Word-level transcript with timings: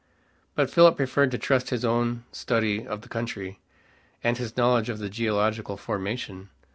But 0.55 0.71
Philip 0.71 0.97
preferred 0.97 1.29
to 1.29 1.37
trust 1.37 1.67
to 1.67 1.75
his 1.75 1.85
own 1.85 2.23
study 2.31 2.87
of 2.87 3.01
the 3.03 3.07
country, 3.07 3.59
and 4.23 4.35
his 4.35 4.57
knowledge 4.57 4.89
of 4.89 4.97
the 4.97 5.09
geological 5.11 5.77
formation. 5.77 6.49